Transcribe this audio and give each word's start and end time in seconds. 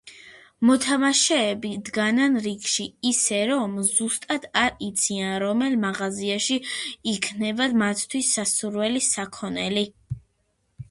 მოთამაშეები 0.67 1.71
დგანან 1.89 2.37
რიგში, 2.45 2.85
ისე, 3.09 3.41
რომ 3.51 3.75
ზუსტად 3.89 4.47
არ 4.61 4.79
იციან, 4.87 5.33
რომელ 5.43 5.75
მაღაზიაში 5.83 6.57
იქნება 7.13 7.67
მათთვის 7.83 8.31
სასურველი 8.39 9.03
საქონელი. 9.09 9.85